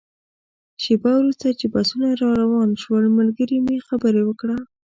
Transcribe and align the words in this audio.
شېبه 0.83 1.11
وروسته 1.15 1.47
چې 1.59 1.65
بسونه 1.73 2.07
روان 2.41 2.69
شول، 2.81 3.05
ملګري 3.17 3.57
مې 3.65 3.77
خبره 3.87 4.21
وکړه. 4.25 4.57